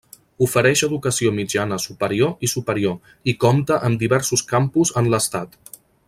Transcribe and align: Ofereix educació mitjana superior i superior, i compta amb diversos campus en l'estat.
Ofereix 0.43 0.79
educació 0.87 1.33
mitjana 1.39 1.77
superior 1.83 2.33
i 2.47 2.51
superior, 2.55 2.97
i 3.33 3.39
compta 3.45 3.81
amb 3.91 4.03
diversos 4.05 4.45
campus 4.55 4.99
en 5.03 5.11
l'estat. 5.15 5.59